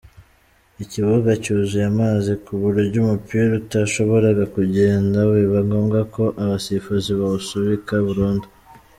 [0.83, 8.47] ikibuga cyuzuye amazi ku buryo umupira utashoboraga kugenda biba ngombwa ko abasifuzi bawusubika burundu.